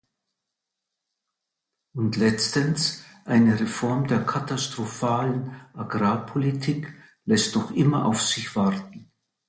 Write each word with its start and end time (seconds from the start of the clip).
Und 1.93 2.17
letztens, 2.17 3.03
eine 3.23 3.59
Reform 3.59 4.07
der 4.07 4.21
katastrophalen 4.25 5.55
Agrarpolitik 5.75 6.91
lässt 7.25 7.55
noch 7.55 7.69
immer 7.69 8.07
auf 8.07 8.19
sich 8.19 8.55
warten. 8.55 9.11